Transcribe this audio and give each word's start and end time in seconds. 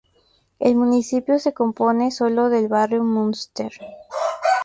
El 0.57 0.73
municipio 0.77 1.37
se 1.37 1.53
compone 1.53 2.09
sólo 2.09 2.49
del 2.49 2.67
barrio 2.67 3.03
Munster. 3.03 3.71